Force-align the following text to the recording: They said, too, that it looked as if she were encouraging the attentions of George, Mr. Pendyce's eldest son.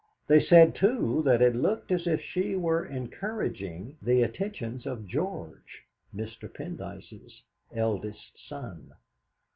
They 0.25 0.39
said, 0.43 0.73
too, 0.73 1.21
that 1.25 1.43
it 1.43 1.55
looked 1.55 1.91
as 1.91 2.07
if 2.07 2.21
she 2.23 2.55
were 2.55 2.83
encouraging 2.87 3.97
the 4.01 4.23
attentions 4.23 4.87
of 4.87 5.05
George, 5.05 5.83
Mr. 6.11 6.49
Pendyce's 6.51 7.43
eldest 7.71 8.31
son. 8.47 8.93